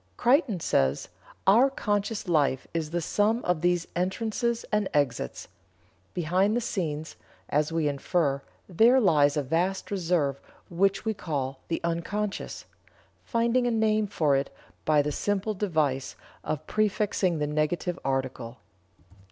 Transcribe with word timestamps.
Creighton 0.17 0.59
says: 0.59 1.09
"Our 1.45 1.69
conscious 1.69 2.27
life 2.27 2.65
is 2.73 2.89
the 2.89 3.01
sum 3.01 3.45
of 3.45 3.61
these 3.61 3.85
entrances 3.95 4.65
and 4.71 4.89
exits. 4.95 5.47
Behind 6.15 6.55
the 6.55 6.59
scenes, 6.61 7.15
as 7.49 7.71
we 7.71 7.87
infer, 7.87 8.41
there 8.67 8.99
lies 8.99 9.37
a 9.37 9.43
vast 9.43 9.91
reserve 9.91 10.41
which 10.71 11.05
we 11.05 11.13
call 11.13 11.59
'the 11.67 11.81
unconscious,' 11.83 12.65
finding 13.23 13.67
a 13.67 13.69
name 13.69 14.07
for 14.07 14.35
it 14.35 14.49
by 14.85 15.03
the 15.03 15.11
simple 15.11 15.53
device 15.53 16.15
of 16.43 16.65
prefixing 16.65 17.37
the 17.37 17.45
negative 17.45 17.99
article. 18.03 18.57